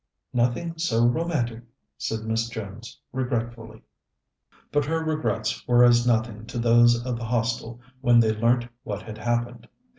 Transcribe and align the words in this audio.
"Nothing 0.33 0.79
so 0.79 1.05
romantic," 1.05 1.61
said 1.95 2.21
Miss 2.21 2.49
Jones 2.49 2.99
regretfully. 3.13 3.83
But 4.71 4.83
her 4.85 5.03
regrets 5.03 5.67
were 5.67 5.83
as 5.83 6.07
nothing 6.07 6.47
to 6.47 6.57
those 6.57 7.05
of 7.05 7.19
the 7.19 7.25
Hostel 7.25 7.79
when 7.99 8.19
they 8.19 8.33
learnt 8.35 8.65
what 8.83 9.03
had 9.03 9.19
happened. 9.19 9.67